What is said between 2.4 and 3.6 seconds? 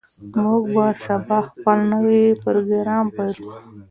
پروګرام پیل کړو.